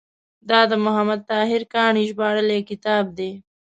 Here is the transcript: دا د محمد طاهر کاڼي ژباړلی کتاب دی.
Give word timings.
دا 0.49 0.59
د 0.71 0.73
محمد 0.85 1.21
طاهر 1.31 1.61
کاڼي 1.73 2.03
ژباړلی 2.09 2.59
کتاب 2.69 3.05
دی. 3.17 3.31